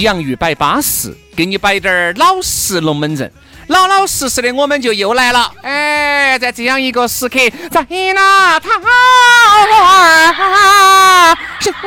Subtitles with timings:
[0.00, 3.30] 洋芋摆巴适，给你摆点儿老实龙门阵，
[3.68, 5.52] 老老实实的，我们就又来了。
[5.62, 7.38] 哎，在这样一个时刻，
[7.70, 8.88] 在那桃花
[11.60, 11.82] 盛开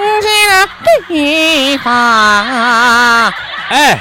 [0.49, 0.69] 的
[1.07, 3.33] 地方，
[3.69, 3.99] 哎，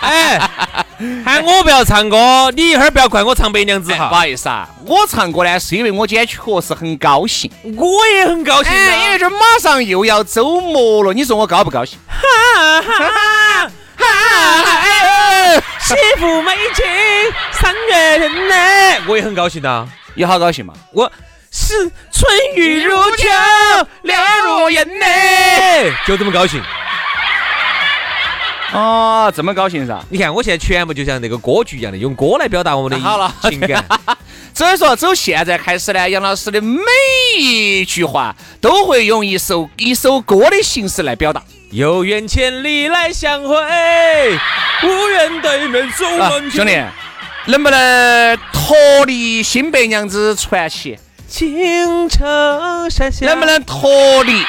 [0.00, 0.40] 哎，
[1.24, 4.14] 喊 我不要唱歌，你一会儿不要怪我唱白娘子哎不。
[4.14, 7.50] 好意思啊，我唱歌呢，是因为我今天确实很高兴。
[7.76, 9.18] 我也很高兴哎，因为啊。
[9.18, 11.98] 这马上又要周末了，你说我高不高兴？
[12.06, 15.62] 哈哈哈！
[15.80, 16.84] 媳妇美景，
[17.52, 18.54] 三月天呢，
[19.06, 19.88] 我也很高兴的。
[20.14, 20.72] 有好高兴嘛？
[20.92, 21.10] 我
[21.50, 21.74] 是
[22.10, 23.28] 春雨如酒，
[24.02, 25.04] 柳如烟呢，
[26.06, 26.62] 就这么高兴。
[28.74, 29.98] 哦，这么高兴噻？
[30.10, 33.84] 你看，我现在全部就像那个歌剧一样的，用歌来表达我们的好了情感。
[34.52, 36.82] 所以说，从现在开始呢，杨老师的每
[37.38, 41.40] 一句话都会用一首一首歌的形式来表达。
[41.70, 43.56] 有缘千里来相会，
[44.82, 46.80] 无缘对面走啊门兄弟，
[47.46, 50.98] 能不能脱离新白娘子传奇？
[51.28, 54.44] 青城山下，能不能脱离？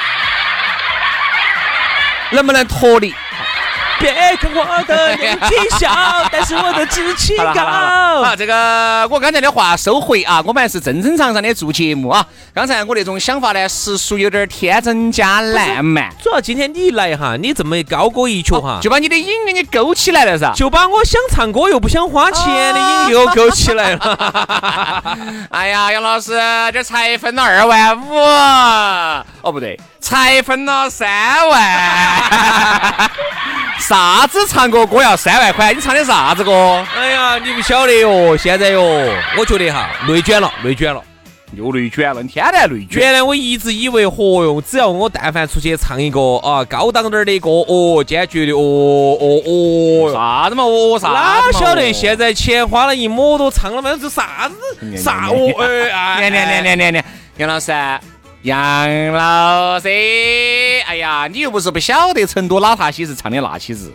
[2.31, 3.13] 能不能脱离？
[3.99, 5.89] 别看我的年纪小，
[6.31, 8.35] 但是我的志气高好，。
[8.35, 12.25] 这个我刚才的话收回啊，我们还是正正常常的做节目啊。
[12.53, 20.51] 刚才我那种想法呢，实属有点天真加烂漫，主要今天你来哈，你这么高歌一曲哈，就把你的瘾给你勾起来了噻。
[20.55, 25.47] 就把我想唱歌又不想花钱的瘾又勾起来了。
[25.51, 26.39] 哎呀，杨老师，
[26.73, 28.15] 这才分了二万五，
[29.41, 33.11] 哦不对，才分了三万。
[33.79, 35.73] 啥子唱个歌要三万块？
[35.73, 36.85] 你唱的啥子歌？
[36.97, 38.81] 哎呀，你不晓得哟，现在哟，
[39.37, 41.01] 我觉得哈，内卷了，内卷了。
[41.53, 43.01] 又内卷了，你天天内卷。
[43.01, 50.63] 原来我一直以为，嚯哟，只要我但凡出去唱一个啊高档点儿的歌，哦，今天觉得哦哦哦，啥子嘛？
[50.63, 51.13] 哦啥子？
[51.13, 57.03] 哪晓得哦现在钱花了一抹多唱了嘛，这啥子啥哦哎哎，年年年
[57.37, 57.71] 年老师，
[58.45, 59.87] 杨老师，
[60.85, 63.91] 哎呀，你又不是不晓得成都哪塔西是唱的那起子，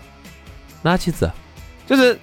[0.83, 1.31] 哪起子？
[1.87, 2.19] 就是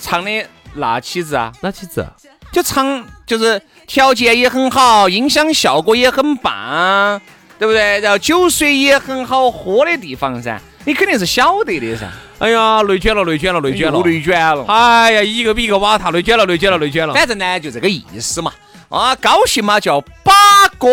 [0.00, 2.06] 唱的那起子啊，哪起子？
[2.52, 7.20] 就唱就是条件也很好，音响效果也很棒，
[7.58, 7.98] 对不对？
[7.98, 12.08] 然后酒水也很好喝的地方噻，你肯定是晓得的噻。
[12.38, 14.64] 哎呀，内卷了，内卷了，内卷了又，内卷了。
[14.68, 17.12] 哎呀，一个比一个瓦塔，内卷了，内卷了，内卷了。
[17.12, 18.52] 反正呢，就这个意思嘛。
[18.88, 20.32] 啊，高兴嘛，叫把
[20.78, 20.88] 歌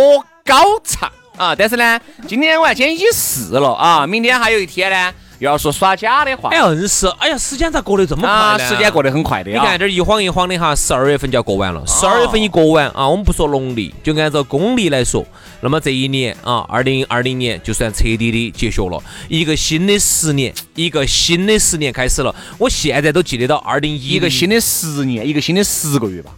[0.50, 1.56] 高唱啊。
[1.56, 6.50] 但是呢，今天我要今天已试了啊，明天还有一天呢，又要说耍假的话。
[6.50, 8.70] 哎呀，硬是，哎呀，时间咋过得这么啊，快呢？
[8.70, 9.54] 时间过得很快的啊。
[9.54, 11.84] 你看这儿一晃一晃的哈，十二月份就要过完了。
[11.86, 15.26] 十二月份一过完啊，我们不说农历，就按照公历来说，
[15.62, 22.34] 那么这一年啊，二零二零年就算彻底的结束了，一个新的十年，一个新的十年开始了。
[22.58, 26.32] 我现在都记得到二零一一个新的十年，一个新的十个月吧。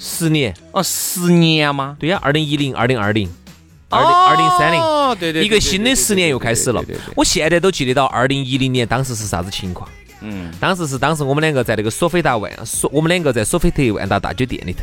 [0.00, 1.96] 十年，哦，十年吗？
[1.98, 3.28] 对呀，二零一零、二零二零、
[3.90, 4.80] 二零二零三零。
[4.80, 6.82] 哦，对对，一个新的十年又开始了
[7.14, 9.88] 我现在都记得到二零一零年当时是啥子情况。
[10.20, 14.80] 嗯，当时是当时我们两个在那个索菲达万，索我们两个在索菲特万达大酒店里头。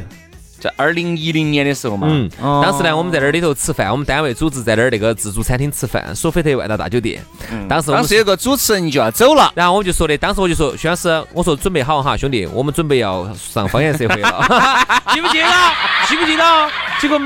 [0.57, 2.07] 在二零一零年的时候嘛。
[2.09, 7.21] 嗯，哦当时呢，我们在那里头吃饭，我们单位组织在那儿那个自助餐厅吃饭，索菲特万达大酒店。
[7.67, 9.51] 当时当时有个主持人就要走了。
[9.53, 14.47] 然后我就说的，当时我就说，薛老师，我说准备好哈，兄弟，我们准备要上方言社会了，
[15.13, 15.47] 记不记得？
[16.07, 16.69] 记不记得？
[16.99, 17.19] 结果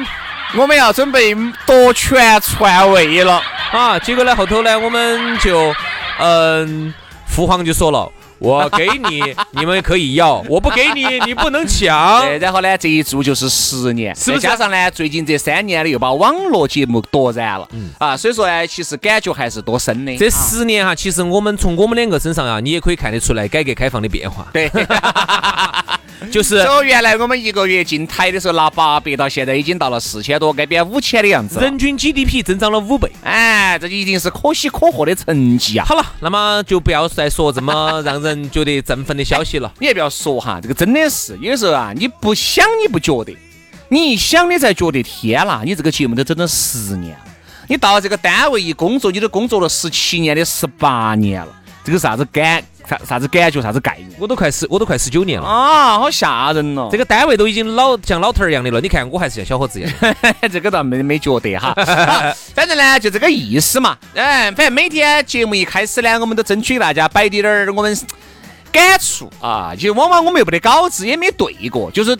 [0.57, 1.35] 我们要准备
[1.65, 3.41] 夺权篡位了。
[3.71, 5.73] 啊，结果呢后头呢，我们就
[6.19, 6.93] 嗯，
[7.27, 12.21] 父皇就说了，我给你， 你们可以要；我不给你，你不能抢。
[12.21, 17.67] 对，然后呢，这一住就是十年，是不是再加上呢，最近这三年呢，又把网络节目夺燃了，
[17.99, 20.17] 啊，所以说呢，其实感觉还是多深的。
[20.17, 24.47] 这十年哈，其实我们从我们两个身上啊，你也可以看得出来改革开放的变化。
[24.51, 24.67] 对，
[26.31, 31.59] 就是从原来我们一个月进台的时候拿八百，到现在已经到了四千多，该变五千的样子。
[31.59, 33.11] 人均 GDP 增长了五倍。
[33.23, 35.85] 哎，这一定是可喜可贺的成绩啊！
[35.85, 39.71] 好了，那么就不要再说这么 让人觉得振奋的消息了。
[39.79, 43.35] 你也不要说哈，这个真的是有时候啊，你不想你不觉得，
[43.89, 47.25] 你一想你才觉得天啦，你这个节目都整了十年了，
[47.67, 51.51] 你到这个单位一工作，你都工作了十七年的十八年了，
[51.83, 55.47] 这个啥子感啥啥子感觉啥子概念我都快十，我都快十九年了。
[55.47, 55.97] 啊？
[55.97, 56.89] 好吓人哦！
[56.91, 60.15] 这个单位都已经老像老头儿一样的了，你看我还是像小伙子一样。
[60.51, 61.73] 这个倒没没觉得哈，
[62.53, 63.97] 反正呢就这个意思嘛。
[64.13, 67.97] 嗯，反正每天节目一开始呢，我们都争取给大家摆点儿我们
[68.71, 72.17] 感触啊，就往往我们又没得稿子，也没对过，就是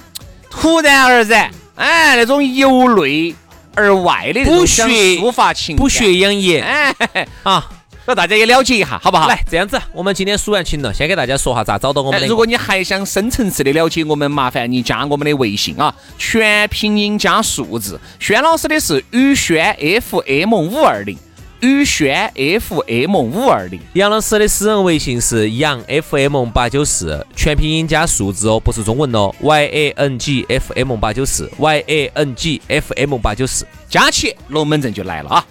[0.50, 3.36] 突然而然，哎，那种由内
[3.76, 7.70] 而外的不学抒发情感，不学养颜哎，啊！
[8.10, 9.28] 让大家也了解一下，好不好？
[9.28, 12.28] 来，这样子，我们今天数完情了，先给大家说下咋找到我们。
[12.28, 18.00] 如果你还想深层次的了解我们，麻烦你加我们的微信啊，全拼音加数字。
[18.18, 21.16] 轩老师的是宇轩 FM 五二零，
[21.60, 23.80] 宇轩 FM 五二零。
[23.94, 33.68] 杨老师的私人微信是杨 FM 八九四，全拼音加数字哦，不是中文哦，Y A N G F M 八九四，Y A N G F M 八九四。
[33.88, 35.46] 加起龙门阵就来了啊！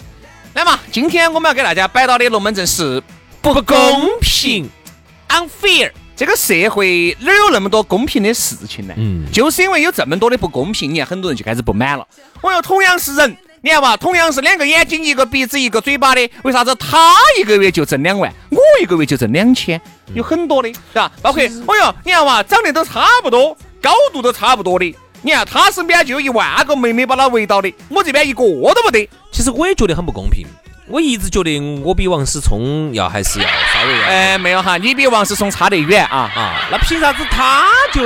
[0.59, 3.01] 来嘛，今天我们要给大家摆到的龙门阵是
[3.41, 3.77] 不公
[4.19, 4.69] 平。
[5.29, 5.89] ，unfair。
[6.17, 8.93] 这个社会哪有那么多公平的事情呢？
[8.97, 12.05] 嗯就是因为有这么多的不公平，你看很多人就开始不满了。
[12.41, 19.79] 我哟，同样是人，你看吧，同样是两个眼睛、一个鼻子、一个嘴巴的，为啥子他一个月就挣两万，我一个月就挣两千？
[20.13, 21.09] 有很多的，是吧？
[21.21, 24.93] 包括，哎呦，你看嘛，长得都差不多，高度都差不多的。
[25.21, 29.09] 你看他身边就有一万个妹妹把他围到的，我这边一个都没得。
[29.31, 30.45] 其实我也觉得很不公平，
[30.87, 34.03] 我一直觉得我比王思聪要还是要稍微要。
[34.07, 36.31] 哎，没有哈，你比王思聪差得远啊！
[36.35, 38.01] 啊，那凭啥子他就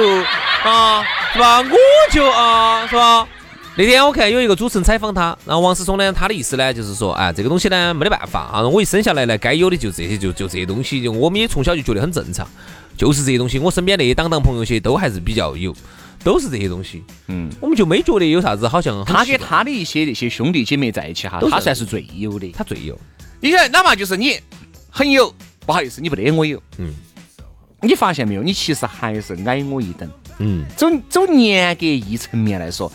[0.63, 1.59] 啊，是吧？
[1.59, 1.77] 我
[2.11, 3.27] 就啊，是吧？
[3.75, 12.47] 那天我看有一个主持人采访他，然后王思聪呢，他的意思呢就是说，哎，这个东西呢没得办法啊，我一生下来呢，该有的就这些，就就这些东西，就我们也从小就觉得很正常，
[12.97, 13.57] 就是这些东西。
[13.57, 15.73] 我身边那些党党朋友些都还是比较有，
[16.23, 22.51] 都是这些东西，嗯，我们就没觉得有啥子好像他跟他的一些那些兄弟姐妹在一起哈他算是最有的。
[22.51, 22.97] 他最有，
[23.41, 24.39] 你看，哪怕就是你
[24.89, 25.33] 很有，
[25.65, 26.93] 不好意思，你不得我有，嗯。
[27.85, 28.41] 你发现没有？
[28.41, 30.09] 你其实还是矮我一等。
[30.37, 32.89] 嗯，走走严格一层面来说，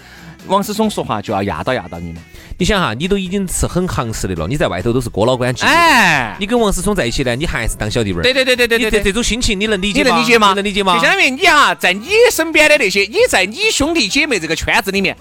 [0.47, 2.23] 王思聪说话就要压倒压倒你们。
[2.61, 9.13] 你想哈，你都已经是很行实的了，你在外头都是哥老倌级的，哎，你跟王思聪在一起呢，你还是当小弟妹儿，对对对对对对这这。
[9.13, 10.55] 种心情你能理解能理解吗？
[10.55, 10.95] 能理解吗？
[10.95, 15.17] 就相当于你啊，在你身边的那些，你在你兄弟姐妹这个圈子里面，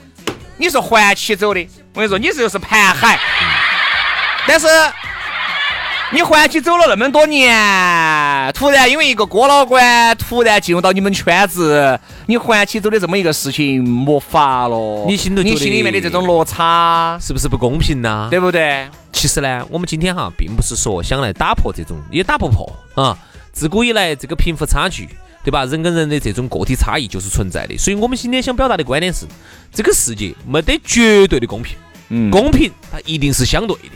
[0.58, 1.68] 你是环起走的。
[1.94, 3.20] 我跟你说，你这就是盘海。
[4.48, 4.68] 但是
[6.14, 7.54] 你环起走了那么多年，
[8.54, 15.04] 突然因为一个郭老倌突然进入到你们圈子，你环起走的这么一个事情没法了。
[15.06, 18.30] 你心头你心里面的这种落差，是不是不公平呢？
[18.32, 18.88] 对不对？
[19.12, 23.18] 其实呢，我们今天哈，并不是说想来打破这种，也打不破啊。
[23.52, 25.10] 自古以来，这个贫富差距，
[25.44, 25.66] 对吧？
[25.66, 27.78] 人跟人的这种个体差异就是存在的。
[27.78, 29.26] 所以我们今天想表达的观点是，
[29.74, 31.76] 这个世界没得绝对的公平，
[32.08, 33.90] 嗯公平它一定是相对的。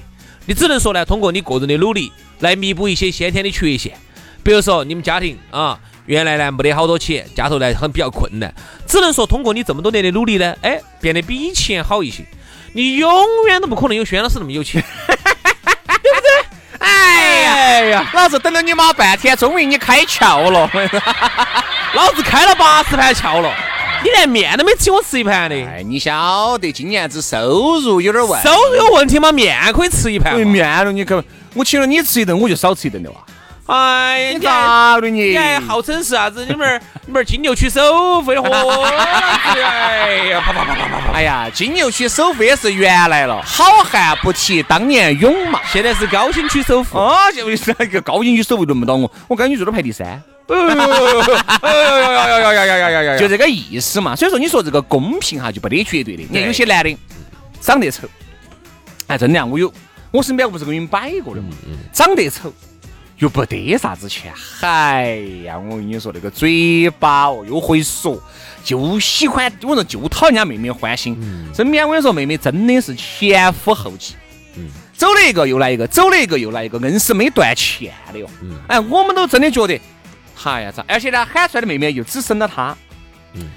[0.46, 3.94] 你只能说呢，通过你个人的努力来弥补一些先天的缺陷。
[4.44, 8.54] 比如说你们家庭啊，原来呢没得好多钱，家头呢很比较困难，
[8.88, 12.26] 只能说通过你这么多年的努力呢，哎，变得比以前好一些。
[12.74, 13.12] 你永
[13.48, 14.84] 远都不可能有轩老师那么有钱。
[16.80, 20.68] 哎呀，哎呀，老子等了你妈半天，终于你开窍了。
[21.94, 23.54] 老子开了八十盘窍了，
[24.04, 29.32] 你连面都没请我吃一盘的，哎，你晓得今年子收入有点问题，收入有问题吗？
[29.32, 30.40] 面可以吃一盘。
[30.40, 33.18] 面了，你可我请了你吃一顿，我就少吃一顿的哇！
[33.68, 35.30] 哎，你咋的你？
[35.30, 36.46] 你还号称是啥子？
[36.46, 41.14] 你们儿你们儿金牛区首富的货，哎呀，啪啪啪啪啪啪！
[41.14, 45.60] 哎呀，金牛区首富也是原来了，好汉不提当年勇嘛。
[45.72, 46.98] 现在是高新区首富。
[46.98, 56.98] 啊，就是那个高新区首富轮不到我，我高新区最多排第三，哎呦呦呦呦呦呦呦呦呦呦呦呦就这个意思嘛所以说你说这个公平哈就不得绝对的你看有些男的
[57.60, 58.08] 长得丑
[59.08, 59.72] 哎真的啊我有
[60.12, 61.50] 我身边不是给你们摆过的嘛
[61.94, 62.54] 长得丑
[63.20, 68.22] 又不得啥子钱嗨呀我跟你说那个嘴巴哦又会说
[68.64, 71.18] 就喜欢我说就讨人家妹妹欢心
[71.56, 74.16] 身边我跟你说妹妹真的是前赴后继
[74.58, 78.28] 嗯走了一个又来一个走了一个又来一个硬是没断线的哟
[78.68, 79.80] 哎我们都真的觉得
[80.50, 80.84] 哎呀，咋？
[80.88, 82.76] 而且呢，喊出来的妹妹又只生了他，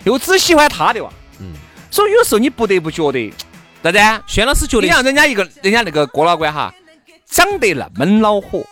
[0.04, 1.10] 又只喜欢他的哇。
[1.40, 1.52] 嗯
[1.90, 3.32] 所以有时候你不得不觉得，
[3.82, 4.24] 啥子？
[4.26, 6.74] 轩老师觉得你像人家一个，人家那个郭老倌哈，
[7.26, 8.66] 长得那么恼火，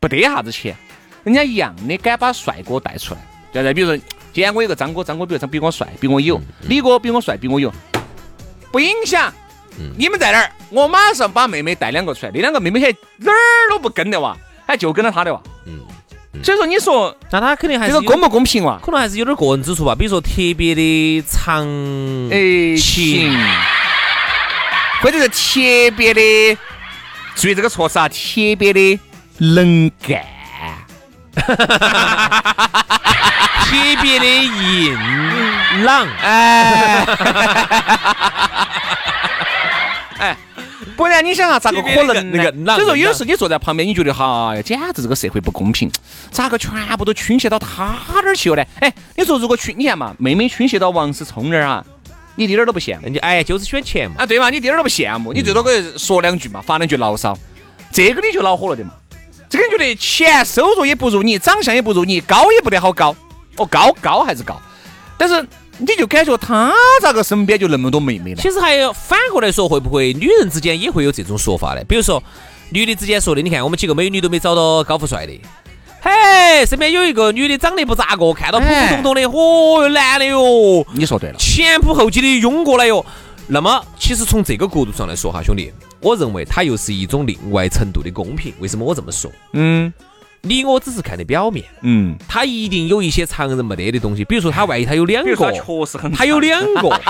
[0.00, 0.74] 不得啥子钱，
[1.22, 3.20] 人家一样的敢把帅哥带出来，
[3.52, 3.74] 对不对？
[3.74, 3.96] 比如说，
[4.32, 7.70] 今天我有个张哥，张哥比如说比我帅，比我有；李哥比我帅，比我有，
[8.72, 9.30] 不影响。
[9.98, 10.50] 你们在哪儿？
[10.70, 14.34] 我马上把妹妹带两个出来，那两个妹妹现在哪儿都不跟的哇，
[14.66, 15.42] 还就跟了他的哇。
[15.66, 15.80] 嗯
[16.42, 18.78] 所以说，你说那他肯定还是这个公不公平哇？
[18.82, 21.62] 可能还是有点个人之处吧，比如说特别的长
[22.30, 23.38] 哎，情情，
[25.00, 25.36] 或者是特
[25.96, 26.58] 别的，
[27.36, 28.16] 注意这个措辞啊，特
[28.58, 28.98] 别的
[29.38, 30.24] 能干。
[33.64, 34.96] 特别的硬
[35.84, 37.04] 朗，哎，
[40.18, 40.36] 哎，
[40.96, 45.90] 不然你想啊，咋个可能呢所以说，有时候你坐在旁边，你觉得哈，简直这个社会不公平，
[46.30, 48.64] 咋个全部都倾斜到他那儿去了呢？
[48.80, 51.84] 哎，你说如果去，你看嘛，妹妹倾斜到王思聪那儿啊，
[52.36, 54.26] 你一点儿都不羡慕人家哎就是选钱嘛，啊？
[54.26, 57.36] 对嘛，你一点儿都不羡慕，你最多可以说两句嘛，发两句牢骚，
[57.92, 58.92] 这个你就恼火了的嘛。
[59.48, 63.14] 这个你觉得钱收入也不如你，长相也不如你，高也不得好高，
[63.56, 64.60] 哦，高高还是高，
[65.16, 65.46] 但是
[65.78, 68.36] 你就感觉他咋个身边就那么多妹妹呢？
[68.40, 71.82] 其实还有反过来说，会不会女人之间也会有这种说法呢？
[71.88, 72.22] 比如说
[72.70, 75.32] 女的之间说的，你看我们几个美女都没找到高富帅的。
[76.00, 83.04] 嘿，身边有一个女的长得不咋个，看到普普通通的，嚯哟，男的哟，你说对了，前仆后继的涌过来哟。
[83.46, 88.54] 那么，其实从这个角度上来说哈，兄弟，我认为它又是一种另外程度的公平。
[88.58, 89.30] 为什么我这么说？
[89.52, 89.92] 嗯
[90.46, 94.22] 你我只是看的表面，嗯，他一定有一些常人没得的东西。
[94.26, 96.90] 比如说，他万一他有两个，确实很他有两个，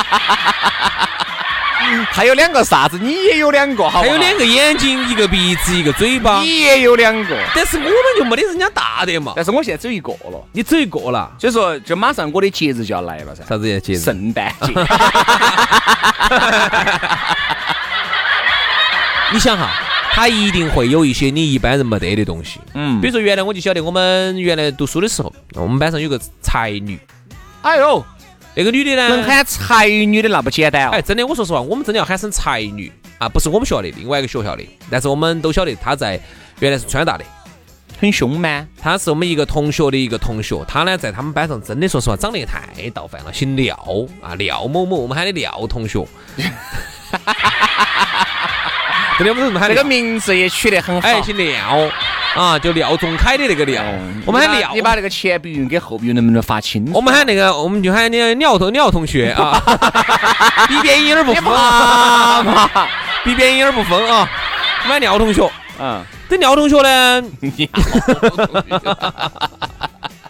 [2.13, 6.41] 他有两个啥子，你也有两个，好他有两个眼睛，一个鼻子，一个嘴巴。
[6.43, 9.33] 你也有两个，但是我们就没得人家大的嘛。
[9.35, 13.99] 但是我现在只有一个了，你只有一个了，所以说就马上我的节日就要来了噻，啥子节日？
[13.99, 14.73] 圣诞节。
[19.33, 19.69] 你想哈，
[20.15, 22.61] 他一定会有一些你一般人没得的东西。
[22.73, 26.97] 嗯比如说原来我就晓得，我们原来读书的时候，我们班上有个才女，
[27.63, 28.05] 哎呦，
[28.55, 30.91] 那个女的呢，能喊才女的那不简单哦。
[30.93, 36.21] 哎，真的，我说实话，我们真的要喊声才女啊，不是我们学校的，另外一个学校的，但是我们都晓得她在
[36.61, 37.25] 原来是川大的，
[38.01, 38.69] 很凶吗？
[38.81, 43.77] 她是我们一个同学的一个同学，她呢在他们班上真的说实话长得也太倒饭了，姓廖
[44.23, 46.07] 啊，廖某某，我们喊的廖同学。
[49.19, 51.07] 真的，我们这么喊的这个名字也取得很好。
[51.09, 51.55] 哎，姓廖
[52.35, 53.83] 啊，就廖仲恺的那个廖，
[54.27, 56.93] 我们喊廖，你把那个前鼻韵跟后鼻韵能不能发清楚？
[56.93, 59.63] 我们喊那个，我们就喊你廖同廖同学 啊，
[60.69, 62.89] 鼻边音儿不分啊，
[63.25, 64.29] 鼻边音儿不分啊，
[64.83, 65.49] 我们喊廖同学。
[65.79, 67.23] 嗯，这廖同学呢，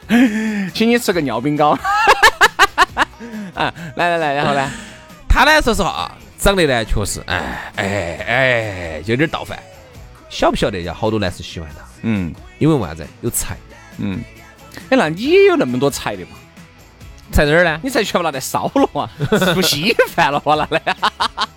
[0.75, 1.79] 请你吃个尿饼糕。
[3.55, 4.71] 啊，来来来，然后呢？
[5.29, 6.11] 他呢，说实话啊，
[6.45, 9.59] 长得呢确实，哎哎哎，有点倒饭。
[10.29, 10.83] 晓不晓得？
[10.83, 13.07] 要好多男生喜欢他，嗯因为为啥子？
[13.23, 13.57] 有才。
[13.97, 14.21] 嗯。
[14.91, 16.37] 哎，那你也有那么多才的嘛？
[17.33, 17.81] 在哪儿呢？
[17.83, 19.09] 你才全部拿来烧了啊，
[19.55, 20.83] 做稀饭了嘛，拿来。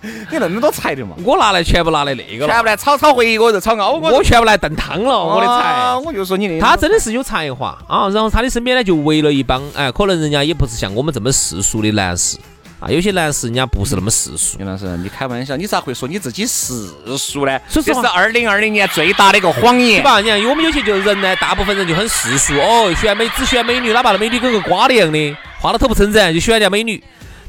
[0.00, 1.14] 你那么多才的嘛？
[1.22, 4.10] 我拿来全部拿来那个了，全部来炒炒回锅肉，炒熬锅。
[4.10, 5.96] 我全部来炖汤了，我的啊才。
[5.98, 6.58] 我就说你的。
[6.60, 12.38] 他真的是有才华啊，然后他的身边呢就围了一帮，哎，可能人家也不是像我们这么世俗的男士
[12.80, 14.56] 啊，有些男士人家不是那么世俗。
[14.58, 17.58] 袁老师，你开玩笑，你咋会说你自己世俗呢？
[17.68, 20.00] 说这是二零二零年最大的一个谎言。
[20.00, 20.20] 对吧？
[20.20, 27.02] 你看我们有些就人呢，大部分人就很世俗哦，选美只选美女，哪怕那美女跟个瓜的一样的，花了头不成人就喜欢人家美女。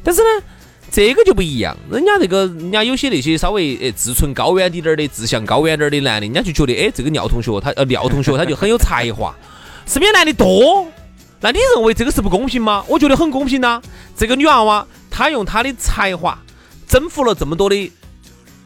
[0.03, 0.45] 但是呢，
[0.91, 9.31] 这个就不一样，人家这个人家有些那些稍微呃自存高远滴点儿的、志向高远点儿的男的，人家就觉得哎，这个廖同学他呃廖同学他就很有才华，
[9.85, 10.87] 身边男的多。
[11.41, 12.83] 那你认为这个是不公平吗？
[12.87, 13.79] 我觉得很公平呐、
[14.17, 14.85] 这个女娃娃
[15.19, 16.39] 她用他的才华
[16.87, 17.91] 征服了这么多的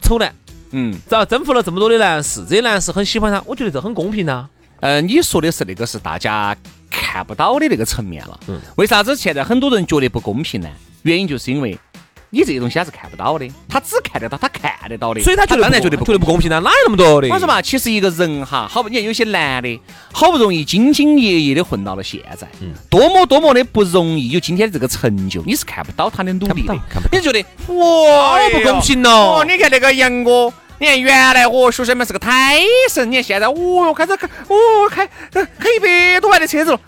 [0.00, 0.32] 丑男，
[0.70, 2.44] 嗯，咋征服了这么多的男士？
[2.44, 6.56] 这些男士很喜欢他，我觉得这很公平呐、呃，你说的是那个是大家
[6.88, 8.38] 看不到的那个层面了。
[8.46, 10.70] 嗯为啥子现在很多人觉得不公平呢？
[11.02, 11.76] 原因就是因为
[12.34, 17.28] 你这些东西他是看不到的，他只看得到他看得到的，所以他觉得当然觉得觉得不公平了，哪有那么多的？
[17.28, 19.80] 我说嘛，其实一个人哈，好不，你看有些男的，
[20.12, 26.74] 好不容易兢兢业业的混到了现在，嗯多么多么的不容易有今天的这个成就，你是看不到他的努力的
[27.12, 27.40] 你就觉得
[27.72, 30.52] 哇，好不公平哦哦，你看那个杨哥。
[30.76, 32.60] 你看，原来我学生们是个胎
[32.90, 34.56] 神，你看现在，哦哟，开始开，哦，
[34.90, 36.80] 开呃开一百多万的车子了。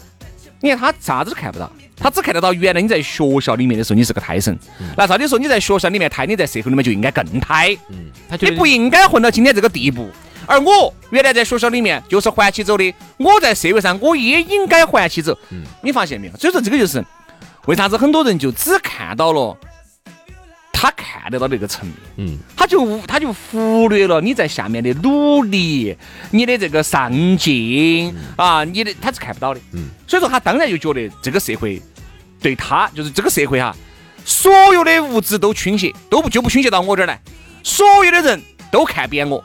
[0.61, 4.59] 你看他啥子都看不到，他只看得到原来你在学校里面的时候你是个胎神。
[4.97, 7.77] 那照理说你在学校里面胎，你在社会里面就应该更胎。
[7.91, 10.09] 嗯，他觉得你不应该混到今天这个地步。
[10.47, 15.37] 而我原来在学校里面就是还起走的，我在社会上我也应该还起走。
[15.51, 16.37] 嗯，你发现没有？
[16.37, 17.05] 所以说这个就是
[17.67, 19.57] 为啥子很多人就只看到了
[20.79, 25.97] 他看得到那个层面，嗯，他就他就忽略了你在下面的努力，
[26.31, 29.61] 你的这个上进啊，你的他是看不到的。
[29.73, 31.81] 嗯，所以说他当然就觉得这个社会
[32.43, 33.75] 对他就是这个社会哈，
[34.27, 37.19] 所有的物质都倾斜，都不就不倾斜到我这儿来，
[37.63, 39.43] 所有的人都看扁我。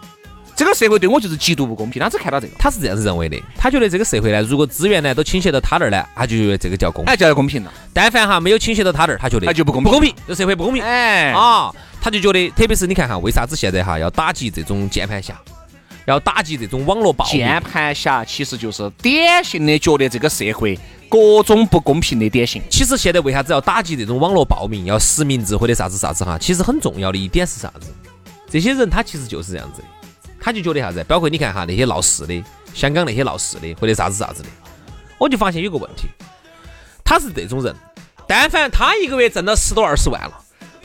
[0.62, 3.36] 这个社会对我就是极度不公平，他只看到这个，他是这样子认为的。
[3.58, 7.74] 他觉得这个社会呢，如果资源呢都倾斜到他那儿呢，他就觉得这个叫公，哎，叫公平了。
[7.91, 10.84] 但凡哈没有倾斜到他那儿，他觉得他就不公平，不公平，这社会不公平。
[10.84, 15.36] 哎，啊，他就觉得，特别是你看哈，为啥子现在哈要打击这种键盘侠，
[16.06, 17.39] 要打击这种网络暴力？
[17.39, 20.77] 键盘侠其实就是典型的觉得这个社会
[21.10, 22.62] 各种不公平的典型。
[22.70, 26.38] 其实现在为啥子要打击这种网络暴民，要实名制或者啥子啥子哈？
[26.38, 27.91] 其实很重要的一点是啥子？
[28.48, 29.88] 这些人他其实就是这样子的。
[30.41, 31.03] 他就觉得啥子？
[31.07, 32.43] 包括你看哈，那些闹事的，
[32.74, 34.50] 香港那些闹事的，或者啥子啥子的，
[35.19, 36.07] 我就发现有个问题，
[37.05, 37.75] 他是这种人，
[38.27, 40.33] 但凡他一个月挣了十多二十万了，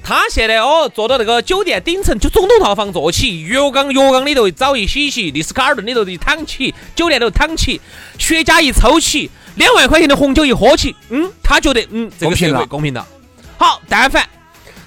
[0.02, 7.80] 他现在哦坐到那个酒店顶层就总统套房坐起，浴缸浴缸里头澡一洗洗，丽思卡尔顿里头一躺起，酒店里头躺起，
[8.18, 13.06] 雪茄一抽起，两万块钱的红酒一喝起，嗯，他觉得嗯这个社会公平了。
[13.56, 14.28] 好，但凡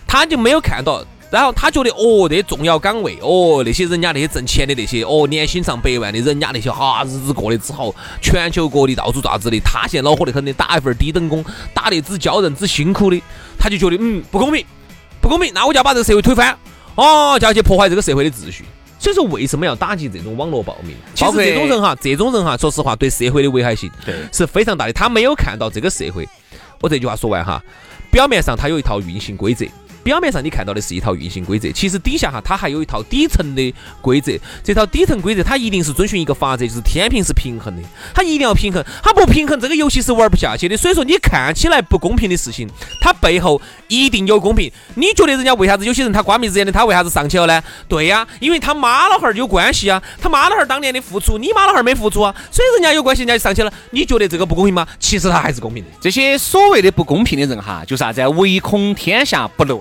[0.05, 1.03] 他就没有看到。
[1.31, 13.21] 然后他觉得哦，那重要岗位哦，那些人家那些挣钱的那些哦，年薪上百万的人家那些哈，日子过得之好，全球各地到处咋子的，他现在恼火得很的，打一份低等工，打得只教人只辛苦的，
[13.59, 14.65] 他就觉得嗯不公平，
[15.21, 16.57] 不公平，那我就要把这个社会推翻，
[16.95, 18.65] 哦，就要去破坏这个社会的秩序。
[18.97, 20.93] 所以说为什么要打击这种网络暴民？
[21.13, 23.89] 其实这种人哈，这种人哈，说实话对社会的危害性
[24.33, 24.93] 是非常大的。
[24.93, 26.27] 他没有看到这个社会，
[26.81, 27.63] 我这句话说完哈，
[28.11, 29.65] 表面上他有一套运行规则。
[30.03, 34.31] 表面上你看到的是一套运行规则，其实底下哈它还有一套底层的规则。
[34.63, 37.81] 这套底层规则它一定是遵循一个法则，就是天平是平衡的，
[38.13, 40.77] 它一定要平衡，它不平衡这个游戏是玩不下去的。
[40.77, 42.69] 所以说你看起来不公平的事情，
[43.01, 44.71] 它背后一定有公平。
[44.95, 47.63] 你觉得人家为啥子有些人他瓜米子眼的，他为啥子上去了呢？
[47.87, 53.71] 对呀，因为他妈老汉儿有关系啊，他妈老汉儿当年的付出，你妈老汉儿没付出啊，所以人家有关系，人家就上去了。
[53.91, 54.87] 你觉得这个不公平吗？
[54.99, 55.89] 其实他还是公平的。
[55.99, 58.25] 这些所谓的不公平的人哈，就是啥子？
[58.29, 59.79] 唯恐天下不乱。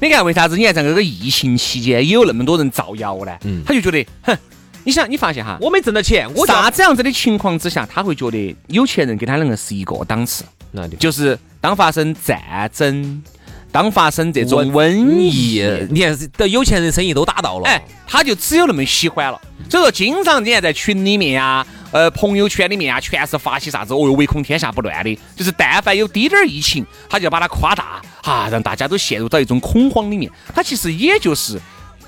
[0.00, 3.32] 你看，为啥子你看在这个疫情期间也有那么多人造谣呢？
[3.44, 4.36] 嗯，他就觉得，哼，
[4.84, 10.44] 你想，你发现哈，我没挣到钱，我啥子样子的情况之下，他会觉得有钱人跟他两个是一个档次？
[10.72, 13.22] 那就是当发生战争，
[13.74, 15.60] 当发生这种瘟疫，
[15.90, 19.40] 你看，这有钱人生意都打到了，哎，他就只有那么喜欢了。
[19.68, 21.66] 所以说，经常你看在群里面啊。
[21.90, 30.28] 呃，朋友圈里面啊，全是发些啥子哦哟，唯恐天下不乱的，就是但凡有滴点儿疫情，他就把它夸大，哈，让大家都陷入到一种恐慌里面。
[30.52, 31.56] 他其实也就是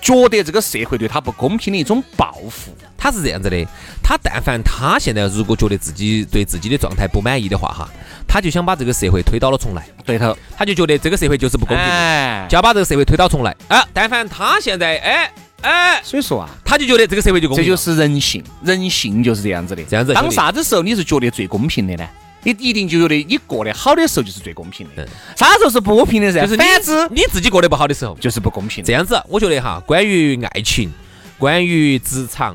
[0.01, 2.77] 觉得这个社会对他不公平的一种报复。
[2.99, 3.65] 他是这样子的，
[4.03, 7.89] 他但凡他现在如果觉得自己对自己的状态不满意的话，哈，
[8.27, 9.87] 他就想把这个社会推倒了重来。
[10.05, 13.55] 对头，他就觉得这个社会就是不公平，哎就要把这个社会推倒重来。
[13.69, 15.33] 啊，但凡他现在哎。
[15.63, 19.83] 哎，所以说啊，他就觉得这个社会就公平，这就是人性，人性就是这样子的。
[19.85, 22.07] 这样子，当啥子时候你是觉得最公平的呢？
[22.43, 25.09] 你一定就觉得你过得好的时候就是最公平的。
[25.35, 26.43] 啥时候是不公平的噻？
[26.43, 28.85] 就是反之，你自己过得不好的时候就是不公平。
[28.85, 30.93] 这样子，我觉得哈，关于爱情，
[31.39, 32.55] 关于职场，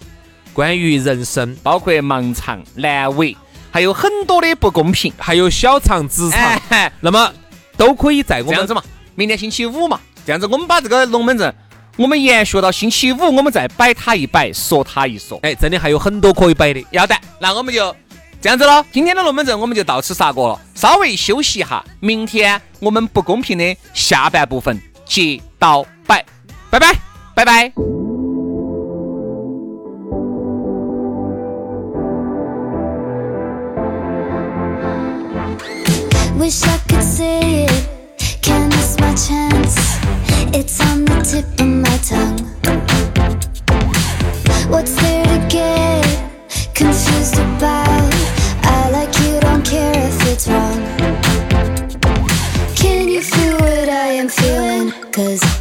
[0.53, 3.36] 关于人生，包括盲肠、阑尾，
[3.71, 6.62] 还有很多的不公平，还有小肠、直肠，
[6.99, 7.34] 那么
[7.77, 8.84] 都可以在我们这样子嘛。
[9.15, 11.53] 明天星期五嘛，这样子我们把这个龙门阵。
[11.97, 15.38] 我们延续到星期五，我们再摆他一摆，说他一说。
[15.43, 17.13] 哎，真的还有很多可以摆的，要得。
[17.39, 17.93] 那我们就
[18.41, 18.84] 这样子了。
[18.93, 21.84] 今天的龙门阵我们就到此杀过了，稍微休息一下。
[21.99, 26.25] 明天我们不公平的下半部分接到摆，
[26.69, 26.95] 拜拜，
[27.36, 28.00] 拜拜。
[40.53, 42.39] It's on the tip of my tongue.
[44.69, 46.05] What's there to get
[46.75, 48.13] confused about?
[48.63, 50.81] I like you, don't care if it's wrong.
[52.75, 54.91] Can you feel what I am feeling?
[55.13, 55.61] Cause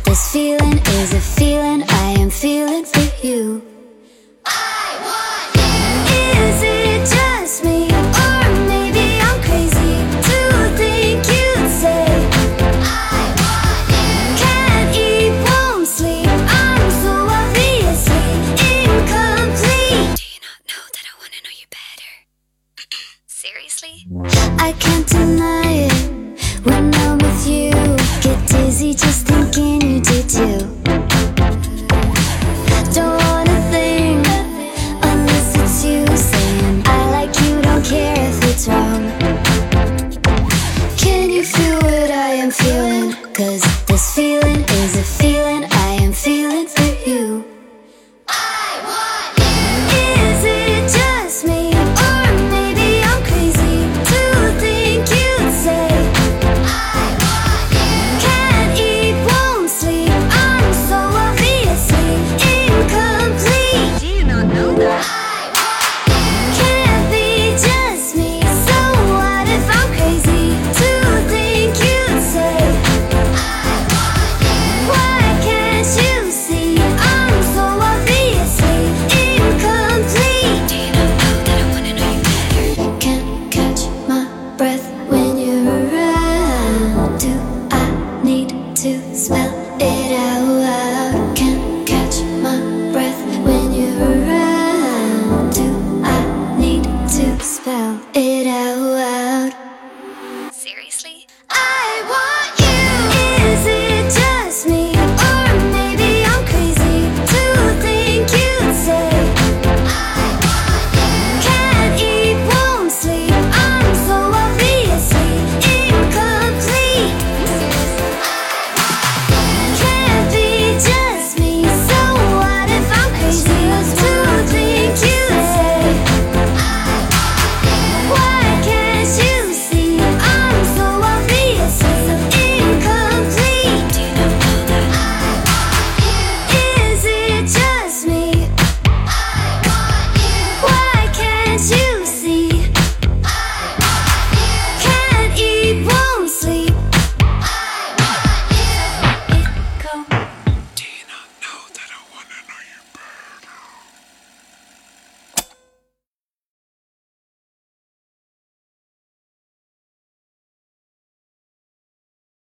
[44.01, 44.50] this feeling.